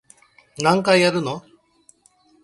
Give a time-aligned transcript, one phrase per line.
[0.57, 1.43] 何回やるの